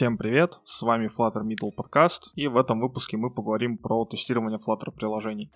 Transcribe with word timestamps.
Всем 0.00 0.16
привет, 0.16 0.60
с 0.64 0.80
вами 0.80 1.10
Flutter 1.14 1.44
Middle 1.44 1.72
Podcast, 1.76 2.32
и 2.34 2.46
в 2.46 2.56
этом 2.56 2.80
выпуске 2.80 3.18
мы 3.18 3.30
поговорим 3.30 3.76
про 3.76 4.06
тестирование 4.06 4.58
Flutter 4.58 4.90
приложений. 4.90 5.52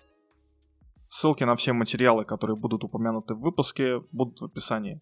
Ссылки 1.09 1.43
на 1.43 1.55
все 1.55 1.73
материалы, 1.73 2.25
которые 2.25 2.55
будут 2.55 2.83
упомянуты 2.83 3.33
в 3.33 3.39
выпуске, 3.39 4.01
будут 4.11 4.41
в 4.41 4.45
описании. 4.45 5.01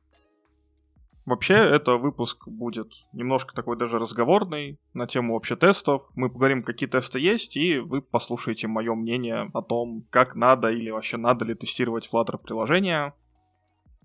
Вообще, 1.25 1.55
это 1.55 1.97
выпуск 1.97 2.47
будет 2.47 2.87
немножко 3.11 3.53
такой 3.53 3.77
даже 3.77 3.99
разговорный 3.99 4.79
на 4.93 5.07
тему 5.07 5.33
вообще 5.33 5.57
тестов. 5.57 6.03
Мы 6.15 6.29
поговорим, 6.29 6.63
какие 6.63 6.87
тесты 6.87 7.19
есть, 7.19 7.57
и 7.57 7.79
вы 7.79 8.01
послушаете 8.01 8.69
мое 8.69 8.95
мнение 8.95 9.51
о 9.53 9.61
том, 9.61 10.05
как 10.09 10.35
надо 10.35 10.69
или 10.69 10.89
вообще 10.89 11.17
надо 11.17 11.43
ли 11.43 11.53
тестировать 11.53 12.09
Flutter 12.09 12.37
приложения, 12.37 13.13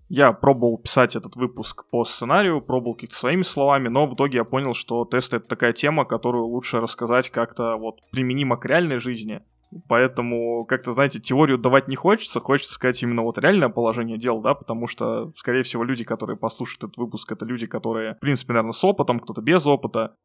я 0.09 0.33
пробовал 0.33 0.79
писать 0.79 1.15
этот 1.15 1.35
выпуск 1.35 1.85
по 1.89 2.03
сценарию, 2.03 2.61
пробовал 2.61 2.95
какие-то 2.95 3.15
своими 3.15 3.43
словами, 3.43 3.87
но 3.87 4.07
в 4.07 4.15
итоге 4.15 4.39
я 4.39 4.43
понял, 4.43 4.73
что 4.73 5.05
тесты— 5.05 5.35
это 5.37 5.47
такая 5.47 5.71
тема, 5.71 6.03
которую 6.03 6.45
лучше 6.45 6.81
рассказать 6.81 7.29
как-то 7.29 7.77
вот 7.77 8.01
применимо 8.11 8.57
к 8.57 8.65
реальной 8.65 8.99
жизни. 8.99 9.41
Поэтому, 9.87 10.65
как-то, 10.65 10.93
знаете, 10.93 11.19
теорию 11.19 11.59
давать 11.59 11.87
не 11.87 11.95
хочется, 11.95 12.39
хочется 12.39 12.73
сказать 12.73 13.03
именно 13.03 13.21
вот 13.21 13.37
реальное 13.37 13.69
положение 13.69 14.17
дел, 14.17 14.41
да, 14.41 14.55
потому 14.55 14.87
что, 14.87 15.31
скорее 15.35 15.61
всего, 15.61 15.83
люди, 15.83 16.03
которые 16.03 16.37
послушают 16.37 16.85
этот 16.85 16.97
выпуск, 16.97 17.31
это 17.31 17.45
люди, 17.45 17.67
которые, 17.67 18.15
в 18.15 18.19
принципе, 18.19 18.53
наверное, 18.53 18.71
с 18.71 18.83
опытом, 18.83 19.19
кто-то 19.19 19.41
без 19.41 19.67
опыта, 19.67 20.15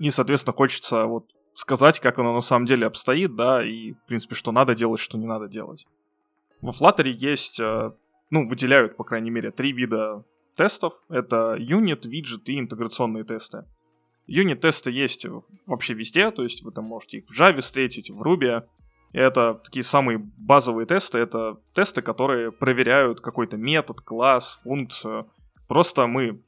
и, 0.00 0.10
соответственно, 0.10 0.56
хочется 0.56 1.04
вот 1.04 1.30
сказать, 1.54 2.00
как 2.00 2.18
оно 2.18 2.34
на 2.34 2.40
самом 2.40 2.66
деле 2.66 2.86
обстоит, 2.86 3.36
да, 3.36 3.64
и, 3.64 3.92
в 3.92 4.04
принципе, 4.06 4.34
что 4.34 4.50
надо 4.50 4.74
делать, 4.74 5.00
что 5.00 5.16
не 5.16 5.26
надо 5.26 5.46
делать. 5.46 5.86
Во 6.60 6.72
Flutter 6.72 7.06
есть 7.06 7.60
э, 7.60 7.92
ну, 8.32 8.48
выделяют, 8.48 8.96
по 8.96 9.04
крайней 9.04 9.30
мере, 9.30 9.50
три 9.50 9.72
вида 9.72 10.24
тестов. 10.56 10.94
Это 11.10 11.54
юнит, 11.58 12.06
виджет 12.06 12.48
и 12.48 12.58
интеграционные 12.58 13.24
тесты. 13.24 13.66
Юнит-тесты 14.26 14.90
есть 14.90 15.26
вообще 15.66 15.92
везде, 15.92 16.30
то 16.30 16.42
есть 16.42 16.62
вы 16.62 16.72
там 16.72 16.84
можете 16.86 17.18
их 17.18 17.24
в 17.26 17.38
Java 17.38 17.60
встретить, 17.60 18.10
в 18.10 18.22
Ruby. 18.22 18.62
Это 19.12 19.60
такие 19.62 19.82
самые 19.82 20.18
базовые 20.38 20.86
тесты, 20.86 21.18
это 21.18 21.58
тесты, 21.74 22.00
которые 22.00 22.52
проверяют 22.52 23.20
какой-то 23.20 23.58
метод, 23.58 24.00
класс, 24.00 24.58
функцию. 24.62 25.30
Просто 25.68 26.06
мы 26.06 26.42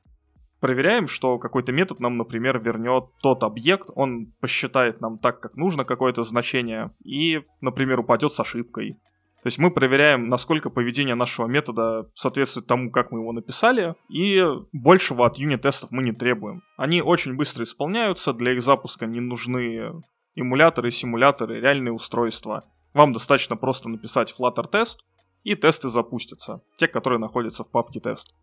проверяем, 0.61 1.07
что 1.07 1.39
какой-то 1.39 1.73
метод 1.73 2.01
нам, 2.01 2.17
например, 2.17 2.59
вернет 2.59 3.11
тот 3.23 3.43
объект, 3.43 3.91
он 3.95 4.33
посчитает 4.41 5.03
нам 5.03 5.19
так, 5.19 5.41
как 5.41 5.57
нужно 5.57 5.85
какое-то 5.85 6.23
значение, 6.23 6.93
и, 7.05 7.43
например, 7.61 8.01
упадет 8.01 8.33
с 8.33 8.41
ошибкой. 8.41 8.97
То 9.45 9.49
есть 9.49 9.59
мы 9.59 9.71
проверяем, 9.71 10.31
насколько 10.31 10.71
поведение 10.71 11.15
нашего 11.15 11.47
метода 11.47 12.11
соответствует 12.15 12.67
тому, 12.67 12.91
как 12.91 13.13
мы 13.13 13.21
его 13.21 13.31
написали, 13.33 13.95
и 14.09 14.43
большего 14.73 15.27
от 15.27 15.37
юнит-тестов 15.37 15.91
мы 15.91 16.03
не 16.03 16.13
требуем. 16.13 16.63
Они 16.79 17.03
очень 17.03 17.37
быстро 17.37 17.65
исполняются, 17.65 18.33
для 18.33 18.55
их 18.55 18.63
запуска 18.63 19.05
не 19.05 19.21
нужны 19.21 20.03
эмуляторы, 20.35 20.91
симуляторы, 20.91 21.61
реальные 21.61 21.93
устройства. 21.93 22.65
Вам 22.95 23.13
достаточно 23.13 23.55
просто 23.55 23.91
написать 23.91 24.35
Flutter 24.35 24.67
тест, 24.67 25.05
и 25.43 25.55
тесты 25.55 25.91
запустятся, 25.91 26.63
те, 26.79 26.89
которые 26.89 27.19
находятся 27.19 27.65
в 27.65 27.71
папке 27.71 28.01
тест. 28.01 28.35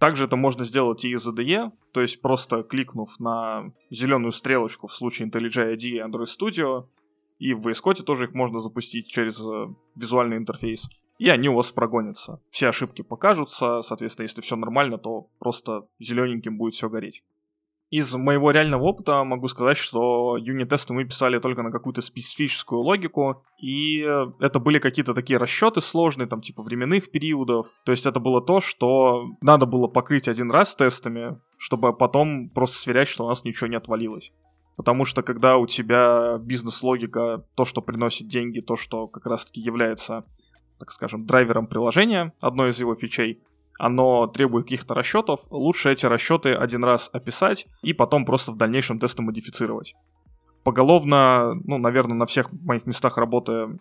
Также 0.00 0.24
это 0.24 0.34
можно 0.34 0.64
сделать 0.64 1.04
и 1.04 1.10
из 1.10 1.24
IDE, 1.24 1.70
то 1.92 2.00
есть 2.00 2.20
просто 2.20 2.64
кликнув 2.64 3.20
на 3.20 3.72
зеленую 3.90 4.32
стрелочку 4.32 4.88
в 4.88 4.92
случае 4.92 5.28
IntelliJ 5.28 5.76
IDE 5.76 6.04
Android 6.04 6.26
Studio, 6.26 6.88
и 7.38 7.54
в 7.54 7.66
VS 7.66 7.82
Code 7.84 8.02
тоже 8.02 8.24
их 8.24 8.34
можно 8.34 8.60
запустить 8.60 9.08
через 9.08 9.40
э, 9.40 9.66
визуальный 9.94 10.36
интерфейс. 10.36 10.88
И 11.18 11.28
они 11.30 11.48
у 11.48 11.54
вас 11.54 11.70
прогонятся. 11.72 12.40
Все 12.50 12.68
ошибки 12.68 13.02
покажутся, 13.02 13.82
соответственно, 13.82 14.24
если 14.24 14.42
все 14.42 14.56
нормально, 14.56 14.98
то 14.98 15.28
просто 15.38 15.86
зелененьким 15.98 16.58
будет 16.58 16.74
все 16.74 16.88
гореть. 16.88 17.22
Из 17.88 18.12
моего 18.16 18.50
реального 18.50 18.82
опыта 18.82 19.22
могу 19.22 19.46
сказать, 19.46 19.76
что 19.76 20.36
юнит-тесты 20.36 20.92
мы 20.92 21.04
писали 21.04 21.38
только 21.38 21.62
на 21.62 21.70
какую-то 21.70 22.02
специфическую 22.02 22.80
логику, 22.80 23.44
и 23.62 24.00
это 24.40 24.58
были 24.58 24.80
какие-то 24.80 25.14
такие 25.14 25.38
расчеты 25.38 25.80
сложные, 25.80 26.26
там 26.26 26.40
типа 26.40 26.64
временных 26.64 27.12
периодов. 27.12 27.68
То 27.84 27.92
есть 27.92 28.04
это 28.04 28.18
было 28.18 28.44
то, 28.44 28.60
что 28.60 29.26
надо 29.40 29.66
было 29.66 29.86
покрыть 29.86 30.26
один 30.26 30.50
раз 30.50 30.74
тестами, 30.74 31.40
чтобы 31.58 31.96
потом 31.96 32.50
просто 32.50 32.76
сверять, 32.76 33.06
что 33.06 33.24
у 33.24 33.28
нас 33.28 33.44
ничего 33.44 33.68
не 33.68 33.76
отвалилось. 33.76 34.32
Потому 34.76 35.04
что 35.04 35.22
когда 35.22 35.56
у 35.56 35.66
тебя 35.66 36.38
бизнес-логика, 36.38 37.44
то, 37.54 37.64
что 37.64 37.80
приносит 37.80 38.28
деньги, 38.28 38.60
то, 38.60 38.76
что 38.76 39.08
как 39.08 39.26
раз-таки 39.26 39.60
является, 39.60 40.24
так 40.78 40.92
скажем, 40.92 41.24
драйвером 41.24 41.66
приложения, 41.66 42.32
одной 42.40 42.70
из 42.70 42.78
его 42.78 42.94
фичей, 42.94 43.42
оно 43.78 44.26
требует 44.26 44.66
каких-то 44.66 44.94
расчетов, 44.94 45.40
лучше 45.50 45.92
эти 45.92 46.06
расчеты 46.06 46.54
один 46.54 46.84
раз 46.84 47.10
описать 47.12 47.66
и 47.82 47.92
потом 47.92 48.24
просто 48.24 48.52
в 48.52 48.56
дальнейшем 48.56 48.98
тесты 48.98 49.22
модифицировать 49.22 49.94
поголовно, 50.66 51.54
ну, 51.64 51.78
наверное, 51.78 52.16
на 52.16 52.26
всех 52.26 52.50
моих 52.50 52.86
местах 52.86 53.18
работы 53.18 53.78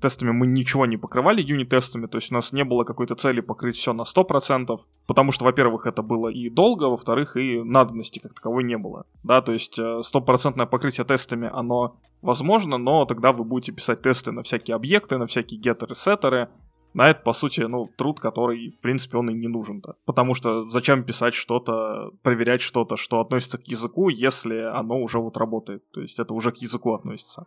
тестами 0.00 0.32
мы 0.32 0.48
ничего 0.48 0.84
не 0.84 0.96
покрывали 0.96 1.40
юнит-тестами, 1.40 2.06
то 2.06 2.18
есть 2.18 2.32
у 2.32 2.34
нас 2.34 2.52
не 2.52 2.64
было 2.64 2.82
какой-то 2.82 3.14
цели 3.14 3.40
покрыть 3.40 3.76
все 3.76 3.92
на 3.92 4.02
100%, 4.02 4.80
потому 5.06 5.30
что, 5.30 5.44
во-первых, 5.44 5.86
это 5.86 6.02
было 6.02 6.28
и 6.28 6.50
долго, 6.50 6.90
во-вторых, 6.90 7.36
и 7.36 7.62
надобности 7.62 8.18
как 8.18 8.34
таковой 8.34 8.64
не 8.64 8.76
было, 8.76 9.06
да, 9.22 9.42
то 9.42 9.52
есть 9.52 9.78
э, 9.78 10.00
стопроцентное 10.02 10.66
покрытие 10.66 11.06
тестами, 11.06 11.48
оно 11.52 12.00
возможно, 12.20 12.78
но 12.78 13.04
тогда 13.04 13.30
вы 13.30 13.44
будете 13.44 13.70
писать 13.70 14.02
тесты 14.02 14.32
на 14.32 14.42
всякие 14.42 14.74
объекты, 14.74 15.18
на 15.18 15.28
всякие 15.28 15.60
геттеры, 15.60 15.94
сеттеры, 15.94 16.48
на 16.94 17.10
это, 17.10 17.22
по 17.22 17.32
сути, 17.32 17.60
ну, 17.62 17.88
труд, 17.96 18.20
который, 18.20 18.70
в 18.70 18.80
принципе, 18.80 19.18
он 19.18 19.28
и 19.28 19.34
не 19.34 19.48
нужен-то. 19.48 19.96
Потому 20.06 20.34
что 20.34 20.70
зачем 20.70 21.02
писать 21.04 21.34
что-то, 21.34 22.12
проверять 22.22 22.62
что-то, 22.62 22.96
что 22.96 23.20
относится 23.20 23.58
к 23.58 23.66
языку, 23.66 24.08
если 24.08 24.58
оно 24.60 25.00
уже 25.00 25.18
вот 25.18 25.36
работает. 25.36 25.82
То 25.92 26.00
есть 26.00 26.20
это 26.20 26.34
уже 26.34 26.52
к 26.52 26.58
языку 26.58 26.94
относится. 26.94 27.46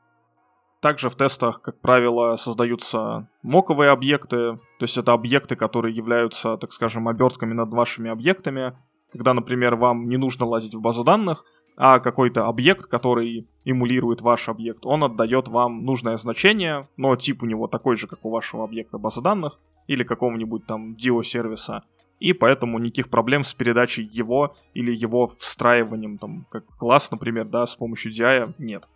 Также 0.82 1.10
в 1.10 1.16
тестах, 1.16 1.62
как 1.62 1.80
правило, 1.80 2.36
создаются 2.36 3.30
моковые 3.42 3.90
объекты, 3.90 4.58
то 4.58 4.84
есть 4.84 4.98
это 4.98 5.14
объекты, 5.14 5.56
которые 5.56 5.96
являются, 5.96 6.58
так 6.58 6.72
скажем, 6.72 7.08
обертками 7.08 7.54
над 7.54 7.72
вашими 7.72 8.12
объектами. 8.12 8.78
Когда, 9.12 9.34
например, 9.34 9.76
вам 9.76 10.08
не 10.08 10.18
нужно 10.18 10.46
лазить 10.46 10.76
в 10.76 10.82
базу 10.82 11.04
данных, 11.04 11.46
а 11.78 12.00
какой-то 12.00 12.48
объект, 12.48 12.88
который 12.88 13.48
эмулирует 13.64 14.22
ваш 14.22 14.50
объект, 14.50 14.86
он 14.86 15.04
отдает 15.04 15.48
вам 15.48 15.86
нужное 15.86 16.18
значение, 16.18 16.88
но 16.98 17.16
тип 17.16 17.44
у 17.44 17.46
него 17.46 17.68
такой 17.68 17.96
же, 17.96 18.08
как 18.08 18.26
у 18.26 18.32
вашего 18.32 18.64
объекта 18.64 18.98
базы 18.98 19.22
данных 19.22 19.60
или 19.86 20.04
какого-нибудь 20.04 20.66
там 20.66 20.96
Dio-сервиса, 20.96 21.84
и 22.20 22.34
поэтому 22.34 22.80
никаких 22.80 23.10
проблем 23.10 23.44
с 23.44 23.54
передачей 23.54 24.04
его 24.04 24.56
или 24.74 24.94
его 24.94 25.28
встраиванием, 25.28 26.18
там, 26.18 26.48
как 26.50 26.66
класс, 26.78 27.12
например, 27.12 27.46
да, 27.46 27.66
с 27.68 27.76
помощью 27.76 28.12
DI 28.12 28.54
нет. 28.58 28.88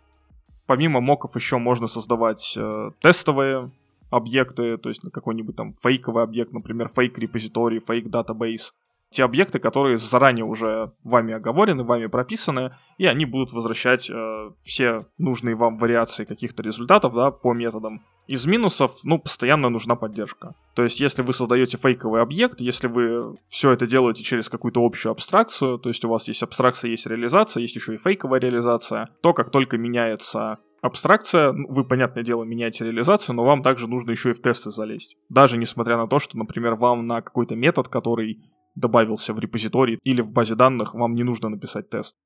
Помимо 0.66 1.00
моков 1.00 1.36
еще 1.36 1.58
можно 1.58 1.86
создавать 1.86 2.54
э, 2.56 2.90
тестовые 3.00 3.70
объекты, 4.10 4.76
то 4.76 4.88
есть 4.88 5.02
какой-нибудь 5.12 5.54
там 5.54 5.74
фейковый 5.82 6.24
объект, 6.24 6.52
например, 6.52 6.90
fake 6.94 7.16
repository, 7.18 7.80
fake 7.80 8.08
database, 8.08 8.74
те 9.12 9.24
объекты, 9.24 9.58
которые 9.58 9.98
заранее 9.98 10.44
уже 10.44 10.92
вами 11.04 11.34
оговорены, 11.34 11.84
вами 11.84 12.06
прописаны, 12.06 12.76
и 12.98 13.06
они 13.06 13.26
будут 13.26 13.52
возвращать 13.52 14.10
э, 14.10 14.50
все 14.64 15.06
нужные 15.18 15.54
вам 15.54 15.78
вариации 15.78 16.24
каких-то 16.24 16.62
результатов 16.62 17.14
да, 17.14 17.30
по 17.30 17.52
методам. 17.52 18.02
Из 18.26 18.46
минусов, 18.46 18.96
ну, 19.04 19.18
постоянно 19.18 19.68
нужна 19.68 19.96
поддержка. 19.96 20.54
То 20.74 20.82
есть, 20.82 21.00
если 21.00 21.22
вы 21.22 21.32
создаете 21.32 21.76
фейковый 21.76 22.22
объект, 22.22 22.60
если 22.60 22.86
вы 22.86 23.36
все 23.48 23.72
это 23.72 23.86
делаете 23.86 24.22
через 24.22 24.48
какую-то 24.48 24.84
общую 24.84 25.12
абстракцию, 25.12 25.78
то 25.78 25.88
есть 25.88 26.04
у 26.04 26.08
вас 26.08 26.26
есть 26.28 26.42
абстракция, 26.42 26.90
есть 26.90 27.06
реализация, 27.06 27.60
есть 27.60 27.76
еще 27.76 27.94
и 27.94 27.98
фейковая 27.98 28.40
реализация, 28.40 29.08
то 29.22 29.32
как 29.34 29.50
только 29.50 29.76
меняется 29.76 30.58
абстракция, 30.82 31.52
ну, 31.52 31.68
вы, 31.68 31.84
понятное 31.84 32.24
дело, 32.24 32.44
меняете 32.44 32.84
реализацию, 32.84 33.36
но 33.36 33.44
вам 33.44 33.62
также 33.62 33.88
нужно 33.88 34.10
еще 34.10 34.30
и 34.30 34.34
в 34.34 34.42
тесты 34.42 34.70
залезть. 34.70 35.16
Даже 35.28 35.56
несмотря 35.56 35.96
на 35.96 36.06
то, 36.06 36.18
что, 36.18 36.36
например, 36.36 36.74
вам 36.74 37.06
на 37.06 37.22
какой-то 37.22 37.54
метод, 37.54 37.88
который 37.88 38.42
добавился 38.74 39.34
в 39.34 39.38
репозиторий 39.38 39.98
или 40.02 40.20
в 40.22 40.32
базе 40.32 40.54
данных, 40.54 40.94
вам 40.94 41.14
не 41.14 41.22
нужно 41.22 41.48
написать 41.48 41.90
тест. 41.90 42.16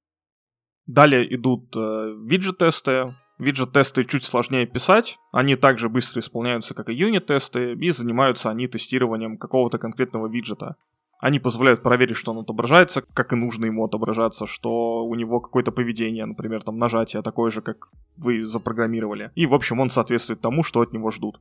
Далее 0.87 1.34
идут 1.34 1.75
э, 1.76 2.14
виджет-тесты. 2.25 3.14
Виджет-тесты 3.38 4.04
чуть 4.04 4.25
сложнее 4.25 4.66
писать, 4.66 5.19
они 5.31 5.56
также 5.56 5.90
быстро 5.90 6.20
исполняются, 6.20 6.72
как 6.72 6.88
и 6.88 6.94
юнит-тесты, 6.94 7.75
и 7.75 7.90
занимаются 7.90 8.48
они 8.48 8.66
тестированием 8.66 9.37
какого-то 9.37 9.78
конкретного 9.78 10.26
виджета. 10.26 10.76
Они 11.19 11.38
позволяют 11.38 11.82
проверить, 11.82 12.16
что 12.16 12.32
он 12.32 12.38
отображается, 12.38 13.02
как 13.02 13.32
и 13.32 13.37
нужно 13.37 13.66
ему 13.66 13.84
отображаться, 13.84 14.46
что 14.46 15.04
у 15.04 15.14
него 15.14 15.40
какое-то 15.40 15.70
поведение, 15.70 16.25
например, 16.25 16.62
там 16.62 16.78
нажатие 16.78 17.22
такое 17.22 17.50
же, 17.50 17.60
как 17.60 17.88
вы 18.16 18.42
запрограммировали. 18.42 19.32
И, 19.34 19.46
в 19.46 19.54
общем, 19.54 19.81
он 19.81 19.90
соответствует 19.90 20.40
тому, 20.40 20.62
что 20.62 20.81
от 20.81 20.92
него 20.92 21.10
ждут. 21.10 21.40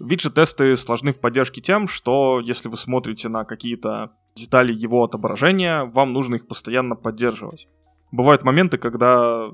Виджет-тесты 0.00 0.76
сложны 0.76 1.12
в 1.12 1.20
поддержке 1.20 1.60
тем, 1.60 1.86
что 1.86 2.40
если 2.40 2.68
вы 2.68 2.78
смотрите 2.78 3.28
на 3.28 3.44
какие-то 3.44 4.12
детали 4.34 4.72
его 4.72 5.04
отображения, 5.04 5.84
вам 5.84 6.14
нужно 6.14 6.36
их 6.36 6.48
постоянно 6.48 6.96
поддерживать. 6.96 7.68
Бывают 8.10 8.42
моменты, 8.42 8.78
когда 8.78 9.50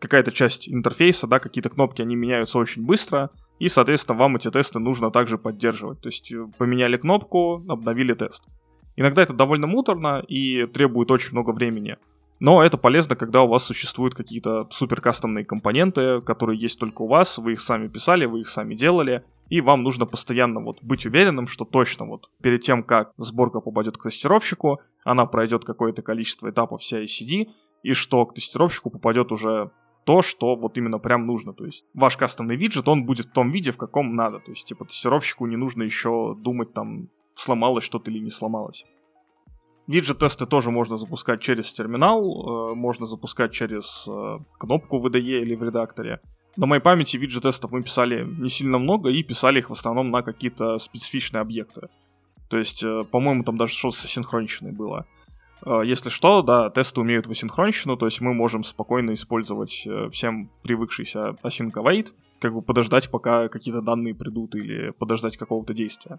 какая-то 0.00 0.32
часть 0.32 0.70
интерфейса, 0.70 1.26
да, 1.26 1.38
какие-то 1.38 1.68
кнопки, 1.68 2.00
они 2.00 2.16
меняются 2.16 2.58
очень 2.58 2.82
быстро, 2.82 3.30
и, 3.58 3.68
соответственно, 3.68 4.18
вам 4.18 4.36
эти 4.36 4.50
тесты 4.50 4.78
нужно 4.78 5.10
также 5.10 5.36
поддерживать. 5.36 6.00
То 6.00 6.08
есть 6.08 6.32
э, 6.32 6.46
поменяли 6.56 6.96
кнопку, 6.96 7.62
обновили 7.68 8.14
тест. 8.14 8.44
Иногда 8.96 9.22
это 9.22 9.34
довольно 9.34 9.66
муторно 9.66 10.24
и 10.26 10.66
требует 10.66 11.10
очень 11.10 11.32
много 11.32 11.50
времени. 11.50 11.98
Но 12.38 12.64
это 12.64 12.78
полезно, 12.78 13.16
когда 13.16 13.42
у 13.42 13.48
вас 13.48 13.64
существуют 13.64 14.14
какие-то 14.14 14.66
супер 14.70 15.02
кастомные 15.02 15.44
компоненты, 15.44 16.22
которые 16.22 16.58
есть 16.58 16.78
только 16.78 17.02
у 17.02 17.06
вас, 17.06 17.36
вы 17.36 17.52
их 17.52 17.60
сами 17.60 17.88
писали, 17.88 18.24
вы 18.24 18.40
их 18.40 18.48
сами 18.48 18.74
делали, 18.74 19.24
и 19.50 19.60
вам 19.60 19.82
нужно 19.82 20.06
постоянно 20.06 20.60
вот 20.60 20.78
быть 20.80 21.04
уверенным, 21.04 21.46
что 21.46 21.64
точно 21.64 22.06
вот 22.06 22.30
перед 22.40 22.62
тем, 22.62 22.84
как 22.84 23.12
сборка 23.18 23.60
попадет 23.60 23.98
к 23.98 24.04
тестировщику, 24.04 24.80
она 25.04 25.26
пройдет 25.26 25.64
какое-то 25.64 26.02
количество 26.02 26.48
этапов 26.48 26.80
CI-CD, 26.80 27.48
и 27.82 27.92
что 27.92 28.24
к 28.26 28.34
тестировщику 28.34 28.90
попадет 28.90 29.32
уже 29.32 29.72
то, 30.04 30.22
что 30.22 30.54
вот 30.54 30.78
именно 30.78 30.98
прям 30.98 31.26
нужно. 31.26 31.52
То 31.52 31.66
есть 31.66 31.84
ваш 31.94 32.16
кастомный 32.16 32.56
виджет, 32.56 32.88
он 32.88 33.04
будет 33.04 33.26
в 33.26 33.32
том 33.32 33.50
виде, 33.50 33.72
в 33.72 33.76
каком 33.76 34.14
надо. 34.14 34.38
То 34.38 34.52
есть, 34.52 34.66
типа, 34.66 34.84
тестировщику 34.84 35.46
не 35.46 35.56
нужно 35.56 35.82
еще 35.82 36.36
думать 36.38 36.72
там, 36.72 37.08
сломалось 37.34 37.84
что-то 37.84 38.10
или 38.10 38.20
не 38.20 38.30
сломалось. 38.30 38.84
Виджет-тесты 39.88 40.46
тоже 40.46 40.70
можно 40.70 40.96
запускать 40.96 41.40
через 41.40 41.72
терминал, 41.72 42.70
э, 42.70 42.74
можно 42.76 43.06
запускать 43.06 43.50
через 43.52 44.06
э, 44.08 44.38
кнопку 44.58 45.00
в 45.00 45.06
IDE 45.06 45.42
или 45.42 45.56
в 45.56 45.64
редакторе. 45.64 46.20
На 46.56 46.66
моей 46.66 46.82
памяти 46.82 47.16
виджет-тестов 47.16 47.70
мы 47.70 47.82
писали 47.82 48.24
не 48.24 48.48
сильно 48.48 48.78
много 48.78 49.10
и 49.10 49.22
писали 49.22 49.60
их 49.60 49.70
в 49.70 49.72
основном 49.72 50.10
на 50.10 50.22
какие-то 50.22 50.78
специфичные 50.78 51.40
объекты. 51.40 51.88
То 52.48 52.58
есть, 52.58 52.82
э, 52.82 53.04
по-моему, 53.10 53.44
там 53.44 53.56
даже 53.56 53.74
что-то 53.74 53.96
синхроничное 53.96 54.72
было. 54.72 55.06
Если 55.84 56.08
что, 56.08 56.40
да, 56.40 56.70
тесты 56.70 57.02
умеют 57.02 57.26
в 57.26 57.30
асинхронщину, 57.30 57.98
то 57.98 58.06
есть 58.06 58.22
мы 58.22 58.32
можем 58.32 58.64
спокойно 58.64 59.12
использовать 59.12 59.86
всем 60.10 60.50
привыкшийся 60.62 61.36
async 61.42 61.72
await, 61.72 62.14
как 62.40 62.54
бы 62.54 62.62
подождать, 62.62 63.10
пока 63.10 63.48
какие-то 63.48 63.82
данные 63.82 64.14
придут, 64.14 64.54
или 64.54 64.90
подождать 64.92 65.36
какого-то 65.36 65.74
действия. 65.74 66.18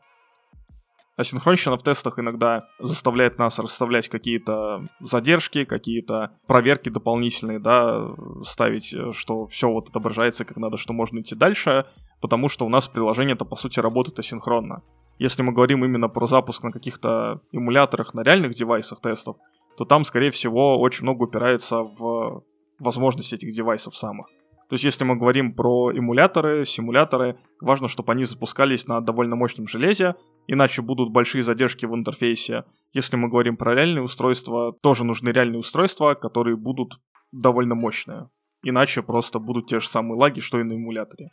Асинхронщина 1.18 1.78
в 1.78 1.84
тестах 1.84 2.20
иногда 2.20 2.68
заставляет 2.80 3.38
нас 3.38 3.60
расставлять 3.60 4.08
какие-то 4.08 4.88
задержки, 5.02 5.66
какие-то 5.66 6.32
проверки 6.48 6.90
дополнительные, 6.90 7.60
да, 7.60 8.16
ставить, 8.44 8.94
э, 8.94 9.12
что 9.14 9.46
все 9.48 9.70
вот 9.70 9.90
отображается 9.90 10.46
как 10.46 10.58
надо, 10.58 10.78
что 10.78 10.94
можно 10.94 11.20
идти 11.20 11.36
дальше, 11.36 11.86
потому 12.22 12.48
что 12.48 12.66
у 12.66 12.70
нас 12.70 12.88
приложение-то 12.88 13.46
по 13.46 13.56
сути 13.56 13.80
работает 13.80 14.20
асинхронно. 14.20 14.84
Если 15.20 15.44
мы 15.44 15.52
говорим 15.52 15.84
именно 15.84 16.08
про 16.08 16.26
запуск 16.28 16.64
на 16.64 16.72
каких-то 16.72 17.42
эмуляторах, 17.52 18.14
на 18.14 18.22
реальных 18.22 18.56
девайсах 18.56 19.02
тестов, 19.02 19.36
то 19.78 19.86
там, 19.86 20.04
скорее 20.04 20.32
всего, 20.32 20.80
очень 20.80 21.04
много 21.04 21.24
упирается 21.24 21.78
в 21.84 22.44
возможности 22.80 23.36
этих 23.36 23.54
девайсов 23.54 23.96
самых. 23.96 24.28
То 24.72 24.76
есть, 24.76 24.86
если 24.86 25.04
мы 25.04 25.18
говорим 25.18 25.54
про 25.54 25.92
эмуляторы, 25.92 26.66
симуляторы, 26.66 27.38
важно, 27.60 27.90
чтобы 27.90 28.14
они 28.14 28.24
запускались 28.24 28.88
на 28.88 29.02
довольно 29.02 29.36
мощном 29.36 29.68
железе, 29.68 30.16
иначе 30.52 30.82
будут 30.82 31.12
большие 31.12 31.44
задержки 31.44 31.86
в 31.86 31.96
интерфейсе. 31.96 32.66
Если 32.92 33.16
мы 33.16 33.30
говорим 33.30 33.56
про 33.56 33.74
реальные 33.74 34.04
устройства, 34.04 34.74
тоже 34.84 35.06
нужны 35.06 35.30
реальные 35.30 35.60
устройства, 35.60 36.14
которые 36.14 36.58
будут 36.58 36.96
довольно 37.32 37.74
мощные. 37.74 38.30
Иначе 38.62 39.02
просто 39.02 39.40
будут 39.40 39.68
те 39.68 39.80
же 39.80 39.88
самые 39.88 40.20
лаги, 40.20 40.42
что 40.42 40.60
и 40.60 40.64
на 40.64 40.74
эмуляторе. 40.74 41.30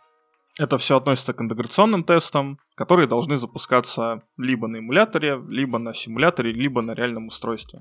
Это 0.56 0.78
все 0.78 0.96
относится 0.96 1.34
к 1.34 1.40
интеграционным 1.40 2.04
тестам, 2.04 2.58
которые 2.76 3.08
должны 3.08 3.36
запускаться 3.36 4.22
либо 4.36 4.68
на 4.68 4.78
эмуляторе, 4.78 5.40
либо 5.48 5.78
на 5.78 5.94
симуляторе, 5.94 6.52
либо 6.52 6.80
на 6.80 6.94
реальном 6.94 7.26
устройстве. 7.26 7.80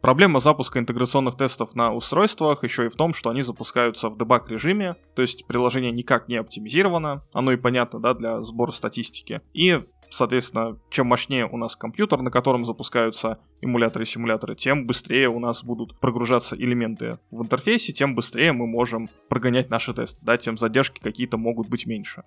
Проблема 0.00 0.40
запуска 0.40 0.78
интеграционных 0.78 1.36
тестов 1.36 1.74
на 1.74 1.92
устройствах 1.92 2.64
еще 2.64 2.86
и 2.86 2.88
в 2.88 2.96
том, 2.96 3.12
что 3.12 3.28
они 3.28 3.42
запускаются 3.42 4.08
в 4.08 4.16
дебаг 4.16 4.48
режиме, 4.50 4.96
то 5.14 5.20
есть 5.20 5.46
приложение 5.46 5.92
никак 5.92 6.26
не 6.28 6.36
оптимизировано, 6.36 7.22
оно 7.34 7.52
и 7.52 7.56
понятно, 7.56 8.00
да, 8.00 8.14
для 8.14 8.40
сбора 8.40 8.70
статистики. 8.70 9.42
И 9.52 9.82
соответственно, 10.10 10.78
чем 10.90 11.06
мощнее 11.06 11.46
у 11.46 11.56
нас 11.56 11.76
компьютер, 11.76 12.20
на 12.20 12.30
котором 12.30 12.64
запускаются 12.64 13.38
эмуляторы 13.62 14.04
и 14.04 14.06
симуляторы, 14.06 14.54
тем 14.56 14.86
быстрее 14.86 15.28
у 15.28 15.38
нас 15.38 15.64
будут 15.64 15.98
прогружаться 15.98 16.56
элементы 16.56 17.18
в 17.30 17.42
интерфейсе, 17.42 17.92
тем 17.92 18.14
быстрее 18.14 18.52
мы 18.52 18.66
можем 18.66 19.08
прогонять 19.28 19.70
наши 19.70 19.94
тесты, 19.94 20.18
да, 20.24 20.36
тем 20.36 20.58
задержки 20.58 21.00
какие-то 21.00 21.36
могут 21.36 21.68
быть 21.68 21.86
меньше. 21.86 22.24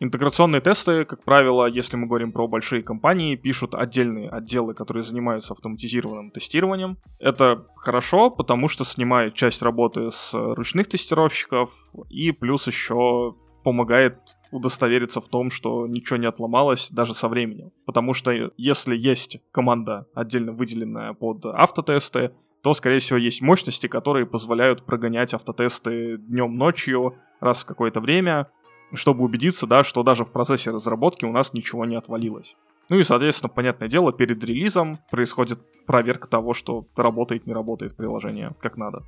Интеграционные 0.00 0.60
тесты, 0.60 1.04
как 1.04 1.24
правило, 1.24 1.66
если 1.66 1.96
мы 1.96 2.06
говорим 2.06 2.30
про 2.30 2.46
большие 2.46 2.84
компании, 2.84 3.34
пишут 3.34 3.74
отдельные 3.74 4.28
отделы, 4.28 4.72
которые 4.72 5.02
занимаются 5.02 5.54
автоматизированным 5.54 6.30
тестированием. 6.30 6.98
Это 7.18 7.66
хорошо, 7.74 8.30
потому 8.30 8.68
что 8.68 8.84
снимает 8.84 9.34
часть 9.34 9.60
работы 9.60 10.12
с 10.12 10.32
ручных 10.34 10.88
тестировщиков 10.88 11.72
и 12.08 12.30
плюс 12.30 12.68
еще 12.68 13.34
помогает 13.64 14.18
удостовериться 14.50 15.20
в 15.20 15.28
том, 15.28 15.50
что 15.50 15.86
ничего 15.86 16.16
не 16.16 16.26
отломалось 16.26 16.90
даже 16.90 17.14
со 17.14 17.28
временем. 17.28 17.72
Потому 17.86 18.14
что 18.14 18.52
если 18.56 18.96
есть 18.96 19.38
команда 19.52 20.06
отдельно 20.14 20.52
выделенная 20.52 21.12
под 21.12 21.44
автотесты, 21.46 22.32
то, 22.62 22.74
скорее 22.74 22.98
всего, 22.98 23.18
есть 23.18 23.40
мощности, 23.40 23.86
которые 23.86 24.26
позволяют 24.26 24.84
прогонять 24.84 25.34
автотесты 25.34 26.16
днем, 26.18 26.56
ночью, 26.56 27.14
раз 27.40 27.62
в 27.62 27.66
какое-то 27.66 28.00
время, 28.00 28.50
чтобы 28.94 29.24
убедиться, 29.24 29.66
да, 29.66 29.84
что 29.84 30.02
даже 30.02 30.24
в 30.24 30.32
процессе 30.32 30.70
разработки 30.70 31.24
у 31.24 31.32
нас 31.32 31.52
ничего 31.52 31.84
не 31.84 31.96
отвалилось. 31.96 32.56
Ну 32.90 32.98
и, 32.98 33.02
соответственно, 33.02 33.50
понятное 33.50 33.88
дело, 33.88 34.12
перед 34.12 34.42
релизом 34.42 34.98
происходит 35.10 35.60
проверка 35.86 36.26
того, 36.26 36.54
что 36.54 36.86
работает, 36.96 37.46
не 37.46 37.52
работает 37.52 37.96
приложение 37.96 38.54
как 38.60 38.76
надо. 38.76 39.04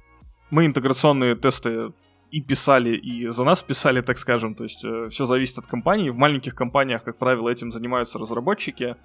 Мы 0.50 0.66
интеграционные 0.66 1.34
тесты 1.34 1.92
и 2.30 2.40
писали, 2.40 2.96
и 2.96 3.28
за 3.28 3.44
нас 3.44 3.62
писали, 3.62 4.00
так 4.00 4.18
скажем. 4.18 4.54
То 4.54 4.64
есть 4.64 4.84
э, 4.84 5.08
все 5.10 5.26
зависит 5.26 5.58
от 5.58 5.66
компании. 5.66 6.10
В 6.10 6.16
маленьких 6.16 6.54
компаниях, 6.54 7.02
как 7.04 7.18
правило, 7.18 7.48
этим 7.48 7.72
занимаются 7.72 8.18
разработчики. 8.18 8.96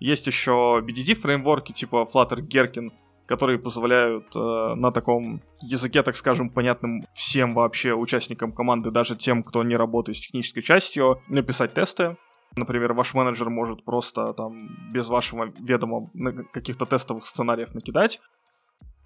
Есть 0.00 0.26
еще 0.26 0.82
BDD 0.84 1.14
фреймворки 1.14 1.72
типа 1.72 2.08
Flutter 2.12 2.40
Gherkin, 2.40 2.90
которые 3.26 3.58
позволяют 3.58 4.34
э, 4.34 4.74
на 4.74 4.90
таком 4.90 5.42
языке, 5.62 6.02
так 6.02 6.16
скажем, 6.16 6.50
понятным 6.50 7.04
всем 7.14 7.54
вообще 7.54 7.94
участникам 7.94 8.52
команды, 8.52 8.90
даже 8.90 9.16
тем, 9.16 9.42
кто 9.42 9.62
не 9.62 9.76
работает 9.76 10.16
с 10.18 10.20
технической 10.20 10.62
частью, 10.62 11.22
написать 11.28 11.74
тесты. 11.74 12.16
Например, 12.56 12.92
ваш 12.92 13.14
менеджер 13.14 13.48
может 13.48 13.84
просто 13.84 14.34
там 14.34 14.68
без 14.92 15.08
вашего 15.08 15.52
ведома 15.60 16.10
каких-то 16.52 16.84
тестовых 16.84 17.24
сценариев 17.24 17.72
накидать, 17.72 18.20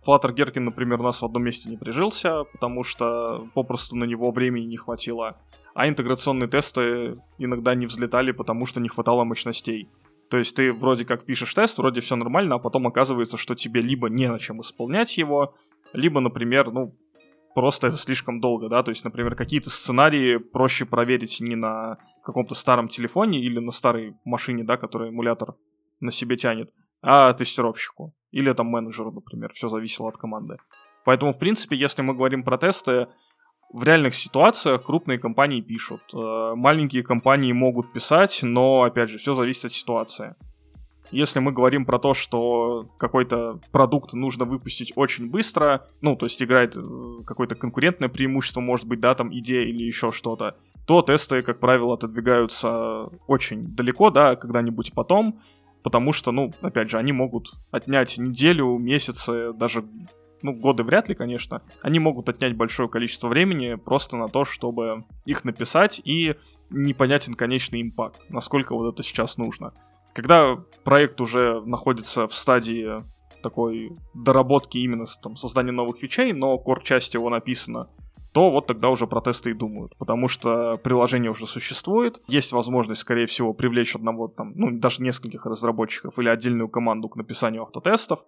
Flutter 0.06 0.32
Геркин, 0.32 0.64
например, 0.64 1.00
у 1.00 1.04
нас 1.04 1.20
в 1.20 1.24
одном 1.24 1.42
месте 1.42 1.68
не 1.68 1.76
прижился, 1.76 2.44
потому 2.44 2.84
что 2.84 3.48
попросту 3.54 3.96
на 3.96 4.04
него 4.04 4.30
времени 4.30 4.66
не 4.66 4.76
хватило. 4.76 5.38
А 5.74 5.88
интеграционные 5.88 6.48
тесты 6.48 7.18
иногда 7.38 7.74
не 7.74 7.86
взлетали, 7.86 8.32
потому 8.32 8.66
что 8.66 8.80
не 8.80 8.88
хватало 8.88 9.24
мощностей. 9.24 9.88
То 10.30 10.38
есть 10.38 10.56
ты 10.56 10.72
вроде 10.72 11.04
как 11.04 11.24
пишешь 11.24 11.54
тест, 11.54 11.78
вроде 11.78 12.00
все 12.00 12.16
нормально, 12.16 12.56
а 12.56 12.58
потом 12.58 12.86
оказывается, 12.86 13.36
что 13.36 13.54
тебе 13.54 13.80
либо 13.80 14.08
не 14.08 14.28
на 14.28 14.38
чем 14.38 14.60
исполнять 14.60 15.16
его, 15.18 15.54
либо, 15.92 16.20
например, 16.20 16.72
ну, 16.72 16.96
просто 17.54 17.86
это 17.86 17.96
слишком 17.96 18.40
долго, 18.40 18.68
да, 18.68 18.82
то 18.82 18.90
есть, 18.90 19.04
например, 19.04 19.34
какие-то 19.34 19.70
сценарии 19.70 20.36
проще 20.36 20.84
проверить 20.84 21.40
не 21.40 21.56
на 21.56 21.98
каком-то 22.22 22.54
старом 22.54 22.88
телефоне 22.88 23.40
или 23.40 23.60
на 23.60 23.70
старой 23.70 24.14
машине, 24.24 24.64
да, 24.64 24.76
который 24.76 25.10
эмулятор 25.10 25.54
на 26.00 26.10
себе 26.10 26.36
тянет, 26.36 26.72
а 27.08 27.32
тестировщику. 27.32 28.12
Или 28.32 28.52
там 28.52 28.66
менеджеру, 28.66 29.12
например. 29.12 29.52
Все 29.54 29.68
зависело 29.68 30.08
от 30.08 30.16
команды. 30.16 30.56
Поэтому, 31.04 31.32
в 31.32 31.38
принципе, 31.38 31.76
если 31.76 32.02
мы 32.02 32.14
говорим 32.14 32.42
про 32.42 32.58
тесты, 32.58 33.06
в 33.72 33.82
реальных 33.84 34.14
ситуациях 34.14 34.82
крупные 34.84 35.18
компании 35.18 35.60
пишут. 35.60 36.02
Э, 36.12 36.54
маленькие 36.56 37.02
компании 37.02 37.52
могут 37.52 37.92
писать, 37.92 38.40
но, 38.42 38.82
опять 38.82 39.10
же, 39.10 39.18
все 39.18 39.34
зависит 39.34 39.66
от 39.66 39.72
ситуации. 39.72 40.34
Если 41.12 41.38
мы 41.38 41.52
говорим 41.52 41.84
про 41.84 41.98
то, 41.98 42.14
что 42.14 42.90
какой-то 42.98 43.60
продукт 43.70 44.12
нужно 44.12 44.44
выпустить 44.44 44.92
очень 44.96 45.30
быстро, 45.30 45.86
ну, 46.00 46.16
то 46.16 46.26
есть 46.26 46.42
играет 46.42 46.76
э, 46.76 46.80
какое-то 47.24 47.54
конкурентное 47.54 48.08
преимущество, 48.08 48.60
может 48.60 48.86
быть, 48.86 49.00
да, 49.00 49.14
там 49.14 49.32
идея 49.32 49.64
или 49.64 49.84
еще 49.84 50.10
что-то, 50.10 50.56
то 50.86 51.02
тесты, 51.02 51.42
как 51.42 51.60
правило, 51.60 51.94
отодвигаются 51.94 53.06
очень 53.26 53.74
далеко, 53.74 54.10
да, 54.10 54.36
когда-нибудь 54.36 54.92
потом, 54.92 55.40
потому 55.86 56.12
что, 56.12 56.32
ну, 56.32 56.52
опять 56.62 56.90
же, 56.90 56.98
они 56.98 57.12
могут 57.12 57.52
отнять 57.70 58.18
неделю, 58.18 58.76
месяцы, 58.76 59.52
даже, 59.52 59.84
ну, 60.42 60.52
годы 60.52 60.82
вряд 60.82 61.08
ли, 61.08 61.14
конечно. 61.14 61.62
Они 61.80 62.00
могут 62.00 62.28
отнять 62.28 62.56
большое 62.56 62.88
количество 62.88 63.28
времени 63.28 63.76
просто 63.76 64.16
на 64.16 64.26
то, 64.26 64.44
чтобы 64.44 65.04
их 65.26 65.44
написать 65.44 66.00
и 66.02 66.34
непонятен 66.70 67.34
конечный 67.34 67.82
импакт, 67.82 68.28
насколько 68.30 68.74
вот 68.74 68.92
это 68.92 69.04
сейчас 69.04 69.36
нужно. 69.36 69.74
Когда 70.12 70.56
проект 70.82 71.20
уже 71.20 71.60
находится 71.64 72.26
в 72.26 72.34
стадии 72.34 73.04
такой 73.40 73.92
доработки 74.12 74.78
именно 74.78 75.04
там, 75.22 75.36
создания 75.36 75.70
новых 75.70 75.98
фичей, 75.98 76.32
но 76.32 76.56
core-часть 76.56 77.14
его 77.14 77.30
написана 77.30 77.90
то 78.36 78.50
вот 78.50 78.66
тогда 78.66 78.90
уже 78.90 79.06
протесты 79.06 79.52
и 79.52 79.54
думают, 79.54 79.96
потому 79.96 80.28
что 80.28 80.76
приложение 80.76 81.30
уже 81.30 81.46
существует, 81.46 82.20
есть 82.28 82.52
возможность, 82.52 83.00
скорее 83.00 83.24
всего, 83.24 83.54
привлечь 83.54 83.94
одного 83.96 84.28
там, 84.28 84.52
ну, 84.56 84.78
даже 84.78 85.02
нескольких 85.02 85.46
разработчиков 85.46 86.18
или 86.18 86.28
отдельную 86.28 86.68
команду 86.68 87.08
к 87.08 87.16
написанию 87.16 87.62
автотестов, 87.62 88.26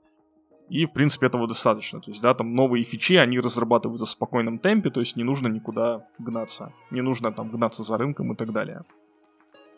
и, 0.71 0.87
в 0.87 0.95
принципе, 0.95 1.27
этого 1.27 1.47
достаточно. 1.47 2.00
То 2.00 2.11
есть, 2.11 2.23
да, 2.23 2.33
там 2.33 2.55
новые 2.55 2.85
фичи, 2.85 3.17
они 3.17 3.38
разрабатываются 3.38 4.07
в 4.07 4.09
спокойном 4.09 4.59
темпе, 4.59 4.88
то 4.88 5.00
есть 5.00 5.15
не 5.15 5.25
нужно 5.25 5.49
никуда 5.49 6.07
гнаться. 6.19 6.73
Не 6.91 7.03
нужно 7.03 7.31
там 7.31 7.50
гнаться 7.50 7.83
за 7.83 7.99
рынком 7.99 8.33
и 8.33 8.35
так 8.35 8.50
далее. 8.50 8.85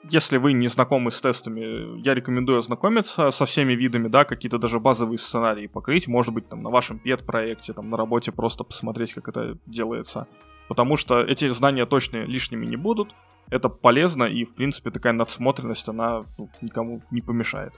Если 0.03 0.39
вы 0.39 0.55
не 0.55 0.69
знакомы 0.69 1.11
с 1.11 1.21
тестами, 1.21 2.01
я 2.01 2.15
рекомендую 2.15 2.59
ознакомиться 2.59 3.31
со 3.31 3.45
всеми 3.45 3.75
видами, 3.75 4.09
да, 4.09 4.25
какие-то 4.25 4.59
даже 4.59 4.81
базовые 4.81 5.19
сценарии 5.19 5.67
покрыть, 5.67 6.09
может 6.09 6.33
быть, 6.33 6.49
там, 6.49 6.63
на 6.63 6.71
вашем 6.71 6.99
пет-проекте, 6.99 7.75
там, 7.75 7.91
на 7.91 7.99
работе 7.99 8.33
просто 8.33 8.65
посмотреть, 8.65 9.13
как 9.13 9.29
это 9.29 9.59
делается. 9.67 10.27
Потому 10.69 10.97
что 10.97 11.21
эти 11.21 11.49
знания 11.49 11.85
точно 11.85 12.25
лишними 12.25 12.65
не 12.65 12.77
будут, 12.77 13.15
это 13.51 13.69
полезно, 13.69 14.25
и, 14.25 14.45
в 14.45 14.55
принципе, 14.55 14.91
такая 14.91 15.13
надсмотренность, 15.13 15.89
она 15.89 16.25
ну, 16.39 16.49
никому 16.63 17.03
не 17.11 17.21
помешает. 17.21 17.75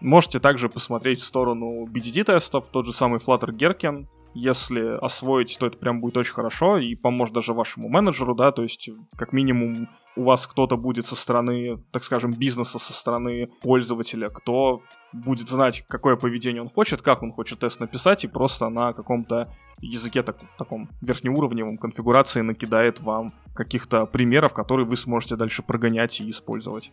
Можете 0.00 0.40
также 0.40 0.70
посмотреть 0.70 1.20
в 1.20 1.24
сторону 1.24 1.84
BDD-тестов, 1.86 2.68
тот 2.72 2.86
же 2.86 2.92
самый 2.94 3.18
Flutter 3.18 3.50
Gherkin, 3.50 4.06
если 4.32 4.96
освоить, 5.04 5.56
то 5.58 5.66
это 5.66 5.76
прям 5.76 6.00
будет 6.00 6.16
очень 6.16 6.32
хорошо 6.32 6.78
и 6.78 6.94
поможет 6.94 7.34
даже 7.34 7.52
вашему 7.52 7.88
менеджеру, 7.88 8.34
да, 8.34 8.52
то 8.52 8.62
есть 8.62 8.88
как 9.16 9.32
минимум 9.32 9.88
у 10.20 10.24
вас 10.24 10.46
кто-то 10.46 10.76
будет 10.76 11.06
со 11.06 11.16
стороны, 11.16 11.82
так 11.92 12.04
скажем, 12.04 12.34
бизнеса, 12.34 12.78
со 12.78 12.92
стороны 12.92 13.48
пользователя, 13.62 14.28
кто 14.28 14.82
будет 15.14 15.48
знать, 15.48 15.82
какое 15.88 16.16
поведение 16.16 16.60
он 16.60 16.68
хочет, 16.68 17.00
как 17.00 17.22
он 17.22 17.32
хочет 17.32 17.60
тест 17.60 17.80
написать, 17.80 18.24
и 18.24 18.28
просто 18.28 18.68
на 18.68 18.92
каком-то 18.92 19.50
языке 19.80 20.22
так, 20.22 20.36
таком 20.58 20.90
верхнеуровневом 21.00 21.78
конфигурации 21.78 22.42
накидает 22.42 23.00
вам 23.00 23.32
каких-то 23.54 24.04
примеров, 24.04 24.52
которые 24.52 24.84
вы 24.84 24.98
сможете 24.98 25.36
дальше 25.36 25.62
прогонять 25.62 26.20
и 26.20 26.28
использовать. 26.28 26.92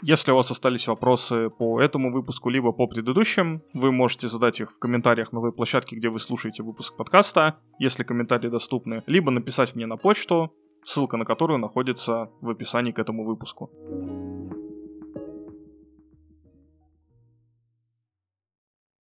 Если 0.00 0.30
у 0.30 0.36
вас 0.36 0.48
остались 0.50 0.86
вопросы 0.86 1.50
по 1.50 1.80
этому 1.80 2.12
выпуску, 2.12 2.50
либо 2.50 2.70
по 2.70 2.86
предыдущим, 2.86 3.62
вы 3.74 3.90
можете 3.90 4.28
задать 4.28 4.60
их 4.60 4.70
в 4.70 4.78
комментариях 4.78 5.32
на 5.32 5.40
той 5.40 5.52
площадке, 5.52 5.96
где 5.96 6.08
вы 6.08 6.20
слушаете 6.20 6.62
выпуск 6.62 6.96
подкаста, 6.96 7.58
если 7.80 8.04
комментарии 8.04 8.48
доступны, 8.48 9.02
либо 9.06 9.32
написать 9.32 9.74
мне 9.74 9.86
на 9.86 9.96
почту, 9.96 10.52
ссылка 10.86 11.16
на 11.16 11.24
которую 11.24 11.58
находится 11.58 12.30
в 12.40 12.48
описании 12.48 12.92
к 12.92 12.98
этому 12.98 13.24
выпуску. 13.24 13.70